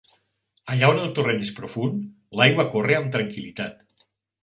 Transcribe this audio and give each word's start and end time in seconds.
Allà 0.75 0.89
on 0.93 1.01
el 1.01 1.11
torrent 1.19 1.45
és 1.45 1.53
profund, 1.61 2.01
l'aigua 2.41 2.69
corre 2.75 3.01
amb 3.03 3.17
tranquil·litat. 3.19 3.91